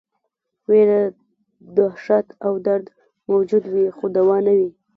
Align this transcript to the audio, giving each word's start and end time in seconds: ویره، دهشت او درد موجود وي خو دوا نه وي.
ویره، 0.69 1.01
دهشت 1.75 2.27
او 2.45 2.53
درد 2.65 2.85
موجود 3.29 3.63
وي 3.73 3.85
خو 3.97 4.05
دوا 4.17 4.37
نه 4.45 4.53
وي. 4.57 4.69